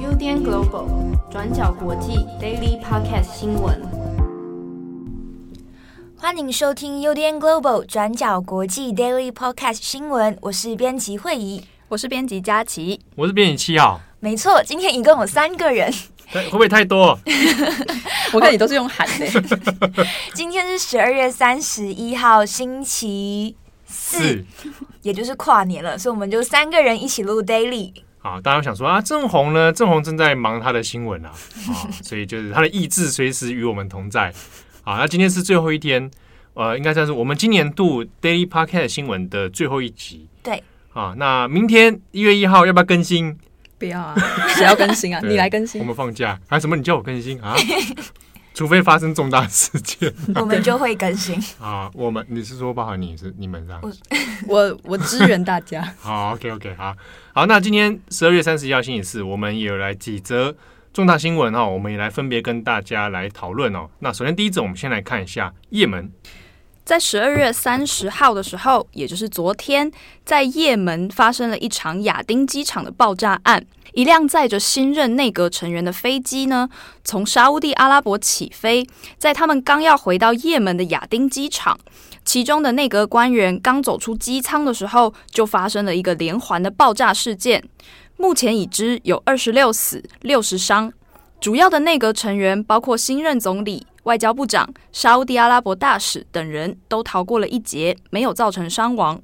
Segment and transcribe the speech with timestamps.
[0.00, 0.88] UDN Global
[1.30, 3.82] 转角国际 Daily Podcast 新闻，
[6.16, 10.38] 欢迎收听 UDN Global 转角国际 Daily Podcast 新闻。
[10.40, 14.00] 我是编辑惠仪，我是编辑佳琪，我是编辑七号。
[14.20, 15.92] 没错，今天一共有三个人，
[16.32, 17.18] 会不会太多？
[18.32, 19.26] 我看你都是用喊的。
[20.32, 23.54] 今天是十二月三十一号，星期
[23.86, 24.44] 四，是
[25.02, 27.92] 也就是跨年了，所以我们就三个人一起录 Daily。
[28.20, 29.72] 啊，大家想说啊，郑红呢？
[29.72, 31.30] 郑红正在忙他的新闻啊，
[31.68, 34.32] 啊， 所以就是他的意志随时与我们同在。
[34.82, 36.10] 啊，那今天是最后一天，
[36.54, 40.28] 呃，应该算是我们今年度 Daily Podcast 新闻的最后一集。
[40.42, 40.62] 对。
[40.92, 43.38] 啊，那明天一月一号要不要更新？
[43.78, 44.14] 不要啊，
[44.48, 45.20] 谁要更新啊？
[45.26, 45.80] 你来更新。
[45.80, 46.74] 我们放假还、啊、什么？
[46.74, 47.54] 你叫我更新啊？
[48.56, 51.90] 除非发生重大事件， 我们就会更新 啊。
[51.92, 53.82] 我们你是说包含你是你们这样？
[54.48, 55.82] 我 我支援大家。
[56.00, 56.96] 好，OK OK，好
[57.34, 57.44] 好。
[57.44, 60.56] 那今天十二月三十一号星期四，我们也有来几则
[60.94, 63.90] 重大新闻哈，我们也来分别跟大家来讨论哦。
[63.98, 66.10] 那首先第一则，我们先来看一下也门。
[66.86, 69.90] 在十二月三十号的时候，也就是昨天，
[70.24, 73.66] 在也门发生了一场亚丁机场的爆炸案。
[73.92, 76.68] 一辆载着新任内阁成员的飞机呢，
[77.02, 78.86] 从沙乌地阿拉伯起飞，
[79.18, 81.76] 在他们刚要回到也门的亚丁机场，
[82.24, 87.64] 其中的内阁官员刚走出机舱的时候，就发生了一个连环的爆炸事件。
[88.16, 90.92] 目前已知有二十六死、六十伤，
[91.40, 93.86] 主要的内阁成员包括新任总理。
[94.04, 99.20] 外交部长、沙乌地阿拉伯大使等人都逃过了一劫，没有造成伤亡。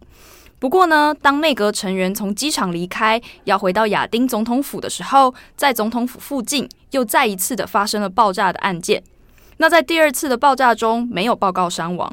[0.58, 9.00] 不过呢，当内阁成员从机场离开，要回到亚丁总统府的时候，在总统府附近又再一次的发生了爆炸的案件。
[9.58, 12.12] 那在第二次的爆炸中，没有报告伤亡。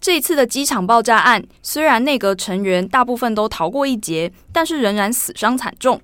[0.00, 6.00] 这一次的机场爆炸案，虽然内阁成员大部分都逃过一劫，但是仍然死伤惨重。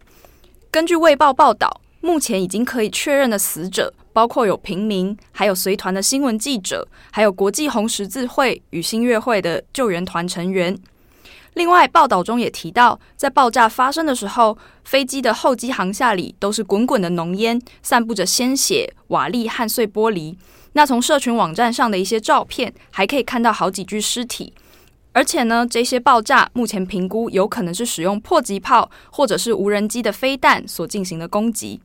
[0.71, 3.93] 根据卫报报道，目前已经可以确认的死者。
[4.13, 10.77] 包括有平民，还有随团的新闻记者，还有国际红十字会与新月会的救援团成员。
[11.55, 20.35] 另外，报道中也提到，在爆炸发生的时候，飞机的后机航下里都是滚滚的浓烟，散布着鲜血、瓦砾和碎玻璃。
[20.73, 24.53] 那从社群网站上的一些照片，还可以看到好几具尸体。
[25.13, 31.81] 而且呢，这些爆炸目前评估有可能是使用迫击炮或者是无人机的飞弹所进行的攻击。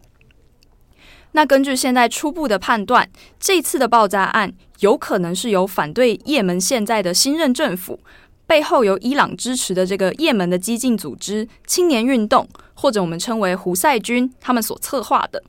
[1.35, 7.99] 那根据现在初步的判断，这次的爆炸案有可能是由反对也门现在的新任政府，
[8.47, 15.43] 背后由伊朗支持的这个也门的激进组织青年运动，或者我们称为胡塞军，他们所策划的。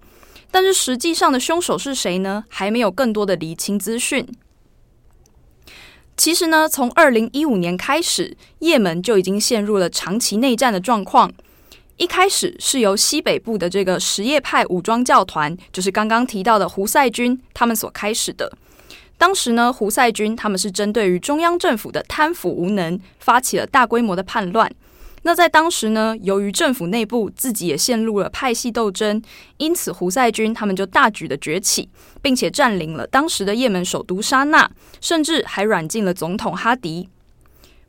[0.50, 2.44] 但是实际上的凶手是谁呢？
[2.48, 4.26] 还没有更多的厘清资讯。
[6.16, 11.32] 其实呢，从二零一五年开始，也门就已经陷入了长期内战的状况。
[11.96, 18.52] 一开始是由西北部的这个什叶派武装教团，就是刚刚提到的胡塞军，他们所开始的。
[19.16, 24.70] 当时呢，胡塞军他们是针对于中央政府的贪腐无能，发起了大规模的叛乱。
[25.22, 29.20] 那在当时呢，由于政府内部自己也陷入了派系斗争，
[29.56, 31.88] 因此胡塞军他们就大举的崛起，
[32.20, 34.70] 并且占领了当时的也门首都沙那，
[35.00, 37.08] 甚至还软禁了总统哈迪。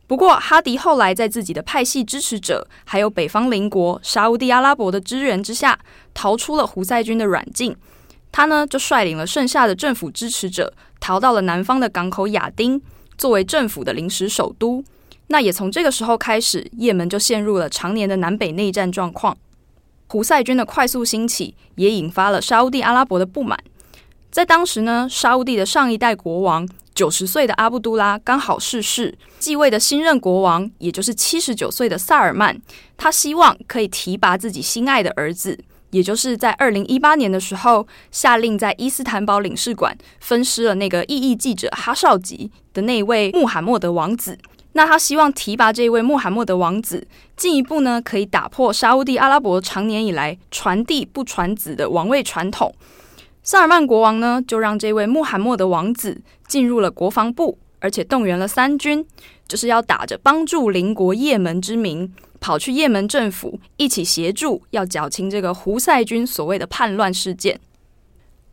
[0.08, 5.78] 不过，哈迪后来在自己的派系支持者，还有北方邻国沙乌地阿拉伯的支援之下，
[6.14, 7.76] 逃出了胡塞军的软禁。
[8.32, 12.82] 他呢，就率领了剩下的政府支持者，逃到了南方的港口亚丁，
[13.18, 14.82] 作为政府的临时首都。
[15.28, 19.38] 那也从这个时候开始，也门就陷入了常年的南北内战状况。
[20.08, 23.60] 胡塞军的快速兴起，也引发了沙乌地阿拉伯的不满。
[24.32, 26.66] 在当时呢，沙乌地的上一代国王。
[26.98, 32.60] 九十岁的阿布都拉刚好逝世，继位的新任国王，也就是七十九岁的萨尔曼，
[32.98, 35.60] 他希望可以提拔自己心爱的儿子，
[35.92, 44.36] 也就是在二零一八年的时候，下令在伊斯坦堡领事馆分尸了那个异议记者哈绍吉的那位穆罕默德王子。
[44.72, 52.74] 那他希望提拔这位穆罕默德王子，进一步呢可以打破沙乌地阿拉伯长年以来传递不传子的王位传统。
[53.50, 59.08] 萨尔曼国王呢，就让这位穆罕默德王子进入了国防部，而且动员了三军，
[59.48, 67.58] 就是要打着帮助邻国也门之名，跑去也门政府一起协助，要剿清这个胡塞军所谓的叛乱事件。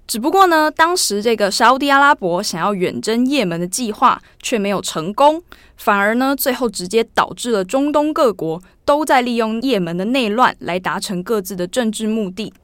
[0.07, 5.43] 只不过呢，当时这个沙乌地阿拉伯想要远征也门的计划却没有成功，
[5.77, 12.55] 反而呢，最后直接导致了中东各国都在利用也门的内乱来达成各自的政治目的。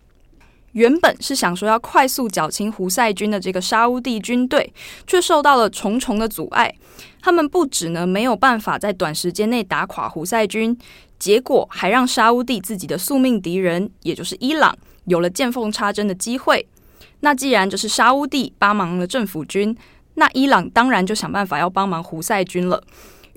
[0.73, 4.73] 原本是想说要快速剿清胡塞军的这个沙乌地军队，
[5.07, 6.75] 却受到了重重的阻碍。
[7.21, 10.77] 他们不止呢没有办法在短时间内打垮胡塞军，
[11.19, 14.77] 结果还让沙乌地自己的宿命敌人，也就是伊朗，
[15.07, 16.67] 有了见缝插针的机会。
[17.21, 19.77] 那既然这是沙乌地帮忙了政府军，
[20.15, 22.83] 那伊朗当然就想办法要帮忙胡塞军了。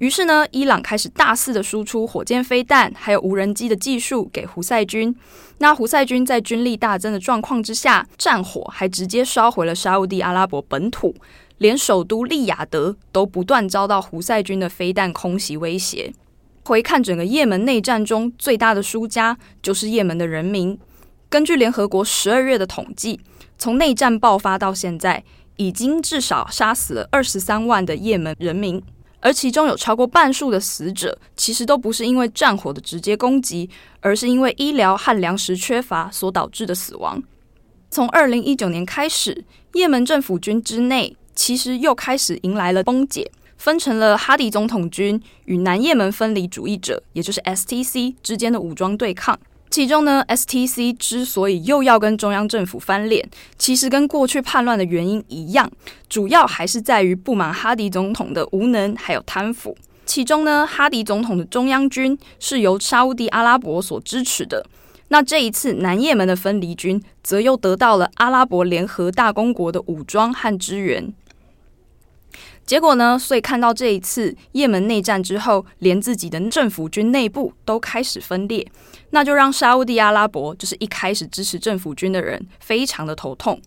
[0.03, 5.15] 于是呢，伊朗开始大肆的输出火箭飞弹，还有无人机的技术给胡塞军。
[5.59, 11.15] 那胡塞军在军力大增的状况之下，战火还直接烧毁了沙乌地阿拉伯本土，
[11.59, 16.11] 连首都利雅得都不断遭到胡塞军的飞弹空袭威胁。
[16.65, 20.77] 回看整个也门内战中，最大的输家就是也门的人民。
[21.29, 23.21] 根据联合国十二月的统计，
[23.57, 25.23] 从内战爆发到现在，
[25.55, 28.83] 已经至少杀死了二十三万的也门人民。
[29.23, 33.69] 而其中有超过半数的死者，其实都不是因为战火的直接攻击，
[34.01, 37.23] 而是因为医疗和粮食缺乏所导致的死亡。
[37.89, 49.39] 从二零一九年开始，也门政府军之内其实又开始迎来了崩解，分成了哈迪总统军与南也门分离主义者，也就是 STC 之间的武装对抗。
[49.73, 53.27] 其中呢，STC 之所以又要跟中央政府翻脸，
[53.57, 55.67] 其实跟过去叛乱的原因一样，
[56.07, 59.75] 主要还是在于不满哈迪总统的无能还有贪腐。
[60.05, 64.63] 其中呢，哈迪总统的中央军是由沙乌地阿拉伯所支持的，
[65.07, 71.11] 那这一次南也门的分离军则又得到了阿拉伯联合大公国的武装和支援。
[72.65, 78.65] 结果呢，所以看到这一次也门内战之后，连自己的政府军内部都开始分裂，
[79.09, 83.61] 那就让沙乌地阿拉伯就是一开始支持政府军的人非常的头痛。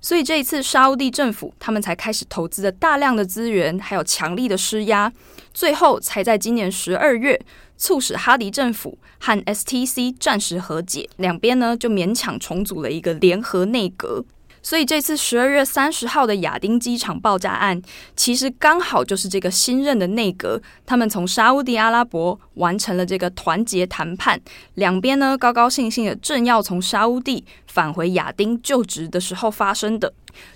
[0.00, 5.12] 所以这一次沙乌地政府他们才开始投资了大量的资源，还有强力的施压，
[5.52, 7.38] 最后才在今年十二月
[7.76, 14.24] 促使哈迪政府和 STC 暂时和解，两边呢就勉强重组了一个联合内阁。
[14.64, 17.80] 所以这次十二月三十号的亚丁机场爆炸案，
[18.16, 24.40] 其实刚好就是这个新任的内阁，他们从沙乌地阿拉伯完成了这个团结谈判，
[24.76, 30.12] 两边呢高高兴兴的正要从沙乌地返回亚丁就职的时候发生的。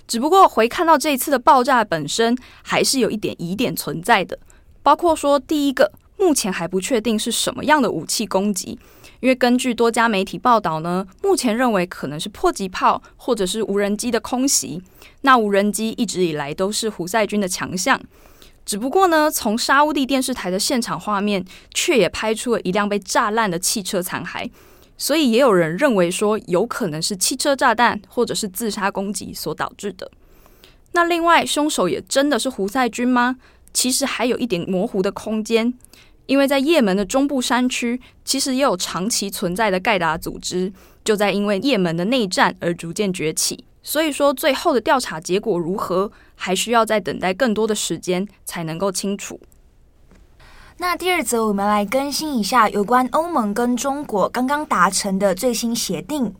[0.07, 4.39] 只不过回看到这一次的爆炸本身，还是有一点疑点存在的，
[4.81, 8.79] 包括说第一个，目前还不确定是什么样的武器攻击。
[9.19, 14.81] 因为根据多家媒体报道呢，目前认为可能是迫击炮或者是无人机的空袭。
[15.21, 17.99] 那无人机一直以来都是胡塞军的强项，
[18.65, 21.43] 只不过呢，从沙乌地电视台的现场画面，
[21.73, 24.49] 却也拍出了一辆被炸烂的汽车残骸。
[24.97, 30.09] 所以也有人认为说，有可能是汽车炸弹或者是自杀攻击所导致的。
[30.91, 33.37] 那另外，凶手也真的是胡塞军吗？
[33.73, 35.73] 其实还有一点模糊的空间。
[36.29, 40.71] 因为在也门的中部山区，其实也有长期存在的盖达组织，
[41.03, 43.65] 就在因为也门的内战而逐渐崛起。
[43.81, 49.39] 所以说，最后的调查结果如何，还需要再等待更多的时间才能够清楚。
[50.77, 56.35] 那第二则，我们来更新一下有关欧盟跟中国刚刚达成的最新协定。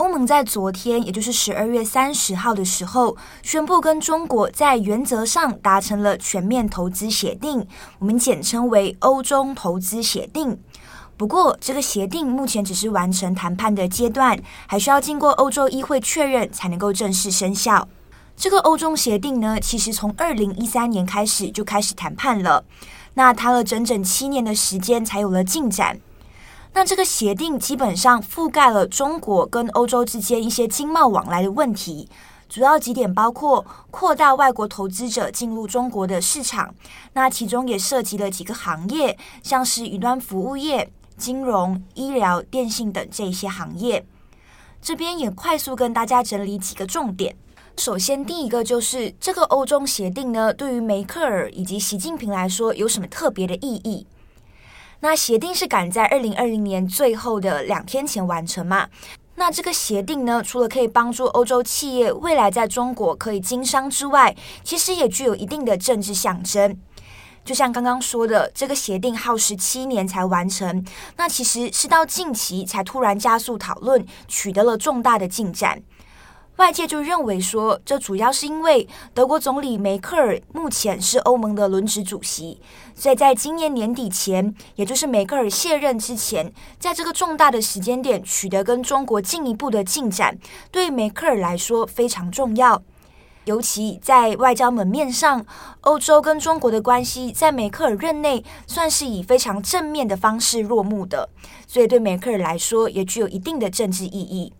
[0.00, 7.66] 欧盟在昨天，也就是十二月三十号的时候，宣布跟中国在原则上达成了全面投资协定，
[7.98, 10.58] 我们简称为欧中投资协定。
[11.18, 17.86] 不过，这个协定目前只是完成谈判的阶段，还需要经过欧洲议会确认才能够正式生效。
[18.34, 22.64] 这个欧中协定呢，其实从二零一三年开始就开始谈判了，
[23.12, 26.00] 那谈了整整七年的时间才有了进展。
[26.72, 32.08] 那这个协定基本上覆盖了中国跟欧洲之间一些经贸往来的问题，
[32.48, 36.74] 主要几点包括扩大外国投资者进入中国的市场，
[37.14, 44.06] 那其中也涉及了几个行业，像是云端服务业、金融、医疗、电信等这些行业。
[44.80, 47.36] 这边也快速跟大家整理几个重点。
[47.76, 54.06] 首先，第一个就是这个欧中协定呢，对于梅克尔以及习近平来说有什么特别的意义？
[55.00, 58.88] 那协定是赶在二零二零年最后的两天前完成嘛？
[59.36, 66.76] 那这个协定呢，除了可以帮助欧洲企业未来在中国可以经商之外，其实也具有一定的政治象征。
[67.42, 70.84] 就像刚刚说的，这个协定耗时七年才完成，
[71.16, 75.82] 那其实是到近期才突然加速讨论，取得了重大的进展。
[76.60, 82.60] 外界就认为说，这主要是因为德国总理梅克尔目前是欧盟的轮值主席，
[82.94, 90.36] 所以在今年年底前，也就是梅克尔卸任之前，在这个重大的时间点取得跟中国进一步的进展，
[90.70, 92.82] 对梅克尔来说非常重要。
[93.46, 95.42] 尤其在外交门面上，
[95.80, 101.30] 欧洲跟中国的关系在梅克尔任内算是以非常正面的方式落幕的，
[101.66, 104.52] 所以对梅克尔来说也具有一定的政治意义。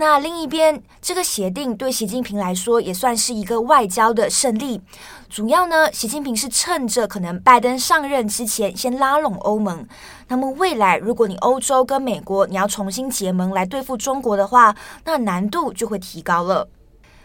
[0.00, 4.80] 那另一边，这个协定对习近平来说也算是一个外交的胜利。
[5.28, 9.86] 主要呢，习近平是趁着可能拜登上任之前先拉拢欧盟。
[10.28, 16.66] 那么未来，如果你欧洲跟美国你要重新结盟来对付中国的话，那难度就会提高了。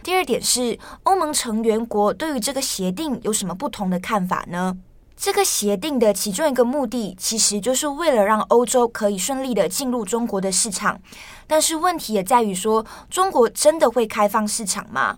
[0.02, 4.76] 第二点是，欧盟成员国对于这个协定有什么不同的看法呢？
[5.16, 11.00] 这个协定的其中一个目的，其实就是为了让欧洲可以顺利的进入中国的市场。
[11.46, 15.16] 但是问题也在于说，中国真的会开放市场吗？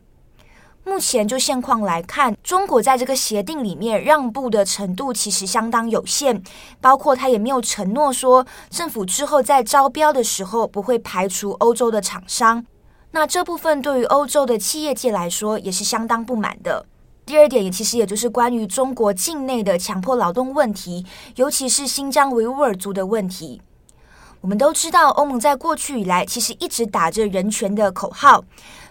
[0.84, 6.42] 目前就现况来看，中国在这个协定里面让步的程度其实相当有限，
[6.80, 12.64] 包括他也没有承诺说，政府之后在招标的时候不会排除欧洲的厂商。
[13.10, 16.86] 那这部分对于欧洲的企业界来说也是相当不满的。
[17.28, 21.04] 第二点，也其实也就是关于中国境内的强迫劳动问题，
[21.34, 23.60] 尤其是新疆维吾尔族的问题。
[24.40, 28.42] 我们都知道，欧盟在过去以来其实一直打着人权的口号，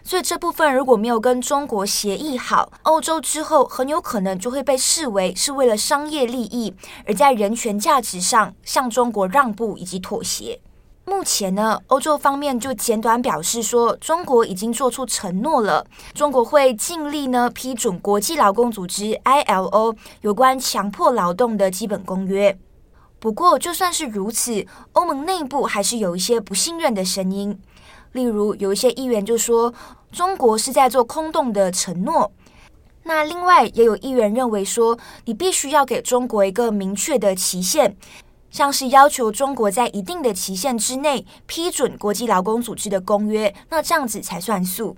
[0.03, 6.71] 所以这部分如果没有跟中国协议好，欧洲之后很有可能就会被视为是为了商业利益，
[7.07, 10.59] 而在人权价值上向中国让步以及妥协。
[11.09, 22.59] 目前呢，欧洲方面就简短表示说，中国已经做出承诺了，中国会尽力呢批准国际劳工组织 ILO 有关强迫劳动的基本公约。
[23.19, 27.57] 不过，就算是如此，欧盟内部还是有一些不信任的声音，
[28.11, 29.73] 例如有一些议员就说
[30.11, 32.29] 中国是在做空洞的承诺。
[33.03, 37.95] 那另外也有议员认为说，你必须要给中国一个明确的期限。
[38.49, 44.95] 像是要求中国在一定的期限之内批准国际劳工组织的公约，那这样子才算数。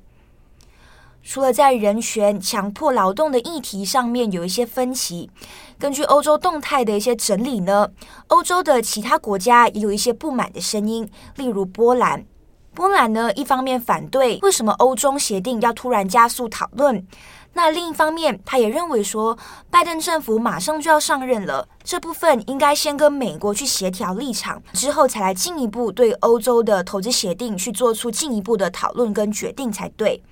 [1.21, 5.29] 除了在人权、强迫劳动的议题上面有一些分歧，
[5.77, 7.89] 根据欧洲动态的一些整理呢，
[8.27, 12.25] 欧洲的其他国家也有一些不满的声音，例如波兰。
[12.73, 17.05] 波兰呢，一方面反对为什么欧中协定要突然加速讨论。
[17.53, 19.37] 那另一方面，他也认为说，
[19.69, 30.23] 拜登政府马上就要上任了，这部分应该先跟美国去协调立场，之后才来进一步对欧洲的投资协定去做出进一步的讨论跟决定才对。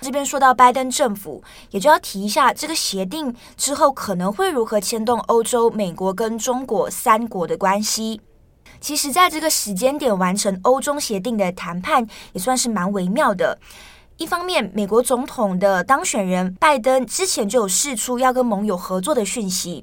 [0.00, 8.18] 这边说到拜登政府，也就要提一下这个协定之后可能会如何牵动欧洲、美国跟中国三国的关系。
[8.80, 13.58] 其实，在这个时间点完成欧中协定的谈判，也算是蛮微妙的。
[14.20, 19.82] 一方面，美国总统的当选人拜登之前就有释出要跟盟友合作的讯息，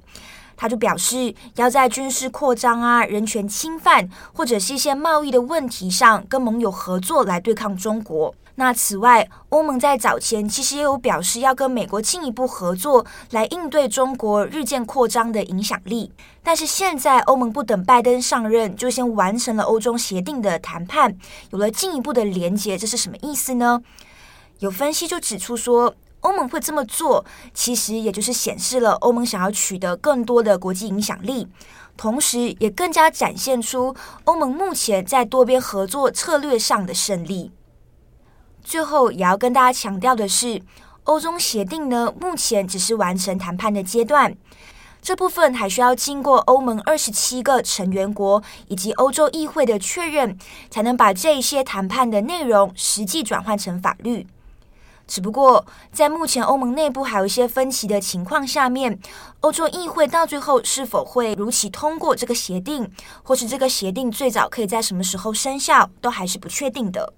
[0.56, 8.32] 他就表示要在军事扩张啊、人权侵犯或者是一些贸易的问题上跟盟友合作来对抗中国。
[8.54, 16.12] 那此外，欧盟在早前其实也有表示要跟美国进一步合作来应对中国日渐扩张的影响力。
[16.44, 21.18] 但是现在欧盟不等拜登上任就先完成了欧中协定的谈判，
[21.50, 23.82] 有了进一步的连结，这是什么意思呢？
[24.60, 27.24] 有分析就指出说，欧盟会这么做，
[27.54, 31.48] 其实也就是显示了欧盟想要取得更多的国际影响力，
[31.96, 37.52] 同时也更加展现出欧盟目前在多边合作策略上的胜利。
[38.64, 40.62] 最后也要跟大家强调的是，
[41.04, 44.36] 欧中协定呢，目前只是完成谈判的阶段，
[45.02, 50.38] 这部分还需要经过欧盟二十七个成员国以及欧洲议会的确认，
[50.70, 54.28] 才能把这一些谈判的内容实际转换成法律。
[55.08, 59.00] 只不过，在目前欧盟内部还有一些分歧的情况下面，
[59.40, 62.92] 欧洲议会到最后是否会如期通过这个协定，
[63.24, 67.14] 或是这个协定最早可以在什么时候生效，都还是不确定的。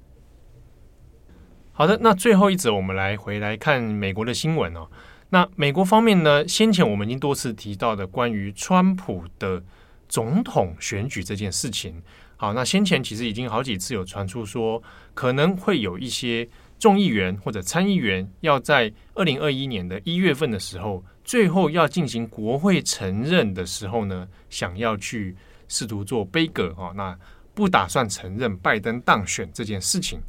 [1.72, 4.88] 好的，那最后一则，我们来回来看美国的新闻哦。
[5.32, 9.64] 那美国方面呢，先前我们已经多次提到的关于川普的
[10.08, 12.04] 总统选举这件事情。
[12.38, 14.82] 好，那先前其实已经好几次有传出说，
[15.16, 16.48] 可能会有一些。
[16.80, 25.36] 众议员或者参议员要在二零二一年的一月份的时候，最后要进行国会承认的时候呢，想要去
[25.68, 27.16] 试图做杯葛哦，那
[27.54, 30.20] 不打算承认拜登当选这件事情。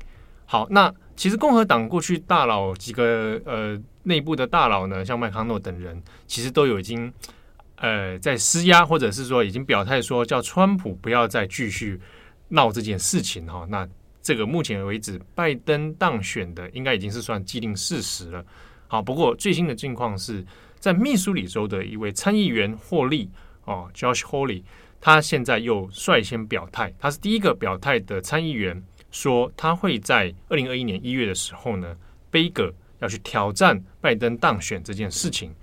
[0.45, 7.12] 好，那其实共和党过去大佬几个呃内部的大佬呢，像麦康诺等人，其实都有已经
[7.76, 12.00] 呃在施压，或者是说已经表态说叫川普不要再继续
[12.49, 13.66] 闹这件事情哈、哦。
[13.71, 13.88] 那
[14.23, 18.45] 这个目前为止，拜登当选的应该已经是算既定事实了。
[18.87, 20.45] 好，不过最新的境况是
[20.79, 23.31] 在密苏里州的一位参议员霍利
[23.65, 24.62] 哦，Josh Holly，
[25.00, 31.97] 他现在又率先表态，他是第一个表态的参议员，说他会在二零二一年一月的时候呢，
[32.31, 35.55] 杯葛要去挑战拜登当选这件事情。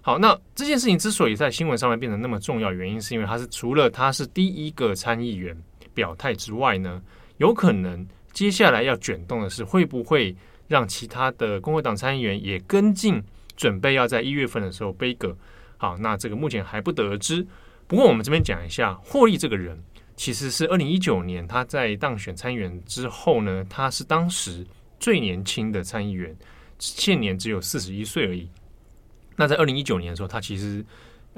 [0.00, 5.54] 好，那这件事情之所以在新闻上面变得那么重要，原因是因为他是除了他是第一个参议员
[5.92, 7.02] 表态之外呢。
[7.38, 10.34] 有可能接下来要卷动的是，会不会
[10.68, 13.22] 让其他的共和党参议员也跟进，
[13.56, 15.36] 准备要在一月份的时候杯葛？
[15.76, 17.46] 好，那这个目前还不得而知。
[17.86, 19.82] 不过我们这边讲一下，霍利这个人
[20.16, 24.66] 其实是二零一九年他在当选参议员之后呢，他是当时
[24.98, 26.36] 最年轻的参议员，
[26.78, 28.48] 现年只有四十一岁而已。
[29.36, 30.84] 那在二零一九年的时候，他其实。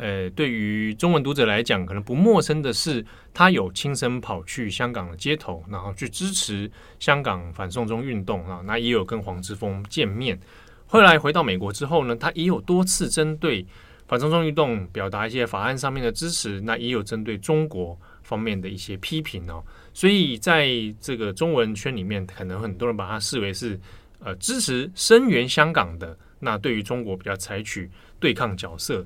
[0.01, 8.63] 呃，对于中文读者来讲，可能不陌生的是，他有亲身跑去香港的街头，然后去支持香港反送中运动啊。
[8.65, 10.39] 那也有跟黄之锋见面。
[10.87, 13.67] 后来回到美国之后呢，他也有多次针对
[14.07, 19.61] 反送中运动表达一些法案上面的支持，那也有针对中国方面的一些批评哦。
[19.93, 20.69] 所以在
[21.01, 23.77] 这个中文圈里面，可能很多人把他视为是
[24.21, 27.91] 呃支持声援香港的，那对于中国比较采取
[28.21, 29.05] 对抗角色。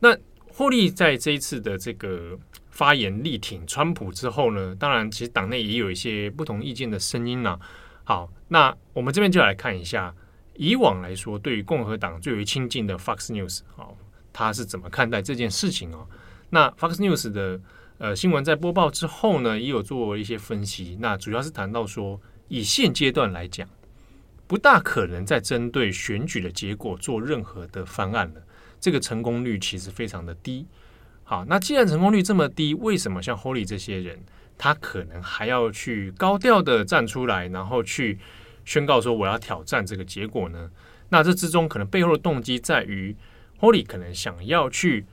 [0.00, 0.16] 那
[0.52, 2.38] 霍利在这一次的这个
[2.70, 7.58] 发言力挺川普之后呢，当然其实党内也有一些不同意见的声音呢。
[8.04, 10.14] 好，那我们这边就来看一下，
[10.54, 13.96] 以往来说，对于共和党最为亲近的 Fox News，好，
[14.32, 16.06] 他是怎么看待这件事情哦？
[16.50, 17.60] 那 Fox News 的
[17.98, 20.96] 呃新闻在播报之后呢，也有做一些分析。
[21.00, 23.68] 那主要是谈到说，以现阶段来讲，
[24.46, 28.42] 不大可能再针对选举的结果做任何的方案了。
[28.80, 30.66] 这个成功率其实非常的低。
[31.24, 34.18] 好，那既然成功率这么低，为什么像 Holy 这些人，
[34.56, 38.18] 他可能还要去高调的站出来，然后去
[38.64, 40.70] 宣告说我要挑战这个结果呢？
[41.10, 43.14] 那这之中可能背后的动机在于
[43.60, 45.04] ，Holy 可能想要去，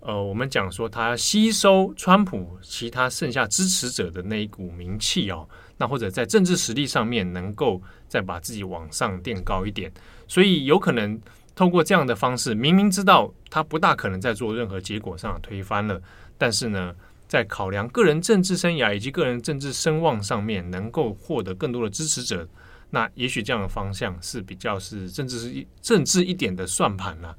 [0.00, 9.92] 呃，我们讲说他吸收川普其他剩下支持者的那一股名气哦，那或者在政治实力上面能够再把自己往上垫高一点，
[10.26, 11.20] 所以有可能。
[11.60, 16.00] 透过这样的方式，明明知道他不大可能在做任何结果上推翻了，
[16.38, 16.94] 但是呢，
[17.28, 22.48] 在考量个人政治生涯以及个人政治声望上面，能够获得更多的支持者，
[22.88, 27.36] 那也许这样的方向是比较是政治是政治一点的算盘了。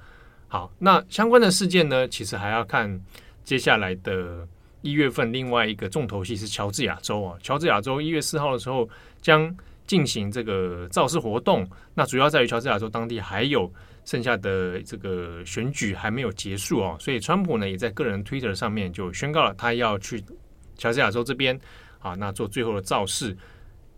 [0.48, 3.01] 好，那相关的事件呢，其实还要看
[3.44, 4.48] 接下来的
[4.84, 8.88] 一月份，另外一个重头戏是乔治亚州啊，乔治亚州一月四号的时候
[9.20, 9.51] 将
[9.88, 13.68] 进行这个造势活动，那主要在于乔治亚州当地还有。
[14.03, 20.24] 剩下的这个选举还没有结束哦，所以川普呢也在个人 Twitter 上面就宣告了，他要去
[20.75, 21.59] 乔治亚州这边
[22.00, 23.37] 啊，那做最后的造势。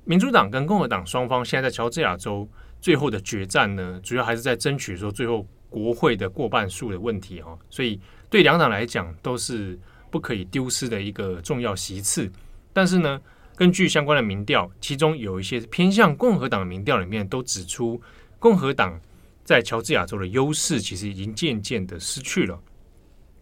[0.03, 2.47] 民主党跟共和党双方现在在乔治亚州
[2.81, 7.97] 最后的决战呢，主要还是在争取说最后国会的过半数的问题哦，所以
[8.29, 9.79] 对两党来讲都是
[10.11, 12.29] 不可以丢失的一个重要席次。
[12.73, 13.21] 但是呢，
[13.55, 18.01] 根据相关的民调，其中有一些偏向共和党的民调里面都指出
[18.37, 18.99] 共和党。
[19.43, 22.59] 在乔治亚州的优势其实已经渐渐的失去了。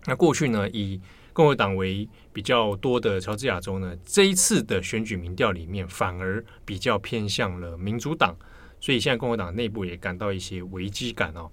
[0.06, 1.00] 那过去呢，以
[1.32, 8.36] 共和党为比较多的乔治亚州呢，这一次的选举民调里面反而比较偏向了民主党，
[8.80, 11.50] 所以现在共和党内部也感到一些危机感哦。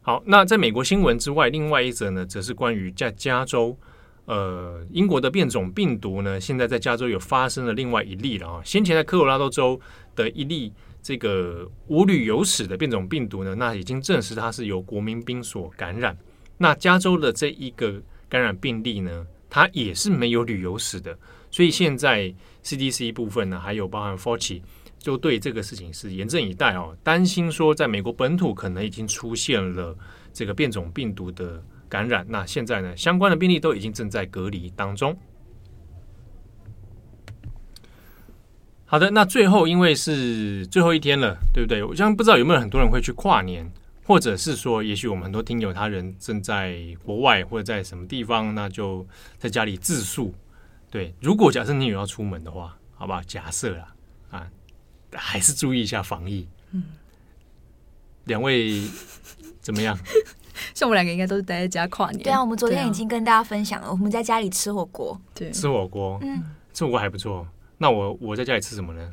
[0.00, 3.78] 好，那在美国新闻之外，另外一则呢，则是关于在加州，
[4.24, 8.60] 呃，英国的变种病毒呢，现在在加州有发生了另外一例了啊。
[8.64, 9.80] 先前在科罗拉多州
[10.16, 10.72] 的一例。
[11.02, 16.16] 这个无旅游史的变种病毒呢，那已经证实它是由国民兵所感染。
[16.56, 21.18] 那加州的这一个感染病例呢，它也是没有旅游史的。
[21.50, 22.32] 所以现在
[22.64, 24.62] CDC 部分呢，还有包含 Fauci
[24.96, 29.96] 就对这个事情是严阵以待哦，担心说在美国本土可能已经出现了
[30.32, 32.24] 这个变种病毒的感染。
[32.28, 35.18] 那现在呢，相关的病例都已经正在隔离当中。
[38.92, 41.82] 好的，那最后因为是最后一天了，对不对？
[41.82, 43.66] 我想不知道有没有很多人会去跨年，
[44.04, 49.06] 或者是说，也许我们很多听友他人正在国外或者在什么地方，那就
[49.38, 50.34] 在家里自述。
[50.90, 53.94] 对，如果假设你有要出门的话，好吧，假设啦，
[54.30, 54.46] 啊，
[55.14, 56.46] 还是注意一下防疫。
[56.72, 56.84] 嗯，
[58.24, 58.82] 两位
[59.62, 59.98] 怎么样？
[60.74, 62.22] 像我们两个应该都是待在家跨年。
[62.22, 65.18] 对啊，我们昨天已经跟大家分享了，我们在家里吃火锅。
[65.34, 66.42] 对，吃火锅，嗯，
[66.74, 67.48] 吃火锅还不错。
[67.82, 69.10] 那我我在家里吃什么呢？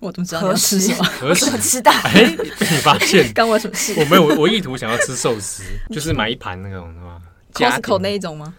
[0.00, 1.04] 我怎么知道你要吃什么？
[1.04, 1.92] 何时知道？
[2.04, 3.92] 哎，被你发现， 关我什么事？
[4.00, 7.20] 我没有，我意图想要吃寿司，就是买一盘那种，是吧
[7.52, 8.54] ？Costco 那一种吗？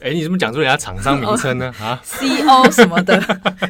[0.00, 1.70] 哎，你怎么讲出人家厂商名称呢？
[1.78, 3.20] 啊，CO 什么的，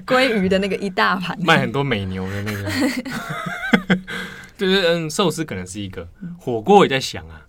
[0.06, 3.98] 鲑鱼的那个一大盘，卖很多美牛的那个，
[4.56, 6.06] 就是嗯，寿司可能是一个，
[6.38, 7.42] 火锅也在想啊，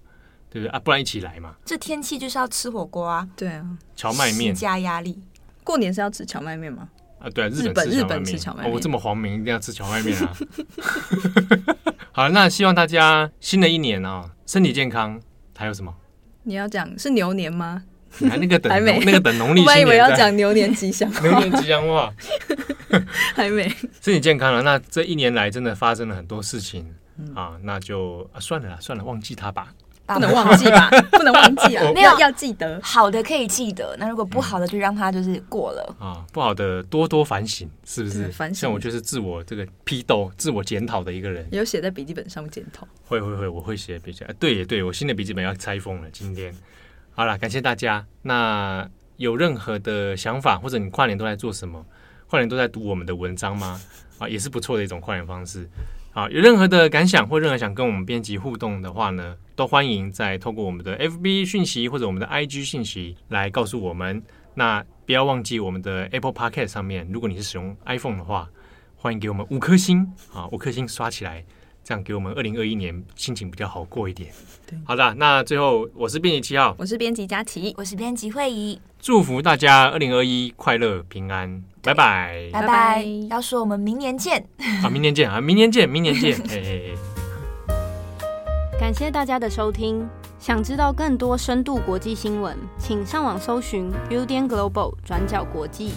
[0.50, 0.80] 对不对啊？
[0.80, 1.54] 不然一起来嘛。
[1.64, 3.64] 这天气就是要吃火锅啊，对啊，
[3.96, 5.20] 荞麦面加压力。
[5.64, 6.88] 过年是要吃荞麦面吗？
[7.20, 10.38] 啊，对啊，日本日本吃荞麦面，我这么黄明，一定要吃荞麦面啊！
[12.12, 15.20] 好，那希望大家新的一年啊，身体健康。
[15.56, 15.92] 还有什么？
[16.44, 17.84] 你要讲是牛年吗？
[18.20, 22.14] 你还那个等还没那个等农历新年，我还以为要讲牛年吉祥，牛年吉祥话。
[23.36, 23.68] 还没
[24.02, 24.62] 身体健康了。
[24.62, 29.74] 那这一年来真的发生了很多事情、嗯、啊，那就、啊、算了啦，算了，忘记他吧。
[30.16, 31.92] 不能忘记吧， 不能忘记啊！
[31.94, 36.26] 没有要记得好的可以记得，那如果不好的就让他就是过了、嗯、啊。
[36.32, 38.30] 不好的多多反省，是不是？
[38.30, 38.56] 反省。
[38.56, 41.46] 像我就是自我这个批斗、自我检讨的一个人。
[41.52, 42.88] 有写在笔记本上检讨？
[43.06, 44.26] 会会会，我会写笔记。
[44.40, 46.10] 对也对，我新的笔记本要拆封了。
[46.12, 46.56] 今天
[47.14, 48.06] 好了，感谢大家。
[48.22, 51.86] 那有任何的想法，或者你跨年都在做什么？
[52.30, 53.82] 跨年都在读我们的文章吗？
[54.20, 55.68] 啊，也是不错的一种跨年方式。
[56.18, 64.24] 好，有任何的感想或任何想跟我们编辑互动的话呢，都欢迎再透过我们的 FB 讯息或者我们的 IG 讯息来告诉我们。
[64.56, 68.50] 那不要忘记我们的 Apple Podcast 上面，如果你是使用 iPhone 的话，
[68.96, 71.46] 欢迎给我们五颗星啊，五颗星刷起来，
[71.84, 74.32] 这样给我们二零二一年心情比较好过一点。
[74.86, 84.46] 好的，那最后我是编辑七号，我是编辑佳琪，我是编辑慧仪，祝福大家二零二一快乐平安，拜拜，拜拜，要说我们明年见，
[84.84, 87.78] 啊，明年见啊，明年见，明年见， 嘿嘿嘿，
[88.78, 90.06] 感谢大家的收听，
[90.38, 95.94] 想知道更多深度国际新闻，请上网搜寻 Udan Global 转角国际。